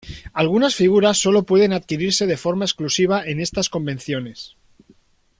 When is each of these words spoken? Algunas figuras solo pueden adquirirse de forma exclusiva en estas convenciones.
Algunas 0.33 0.73
figuras 0.73 1.19
solo 1.19 1.43
pueden 1.43 1.73
adquirirse 1.73 2.25
de 2.25 2.35
forma 2.35 2.65
exclusiva 2.65 3.23
en 3.23 3.39
estas 3.39 3.69
convenciones. 3.69 4.57